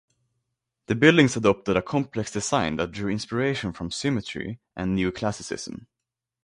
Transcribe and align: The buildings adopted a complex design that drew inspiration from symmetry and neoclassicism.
The 0.87 0.95
buildings 0.95 1.37
adopted 1.37 1.77
a 1.77 1.81
complex 1.83 2.31
design 2.31 2.77
that 2.77 2.91
drew 2.91 3.11
inspiration 3.11 3.71
from 3.71 3.91
symmetry 3.91 4.59
and 4.75 4.97
neoclassicism. 4.97 5.85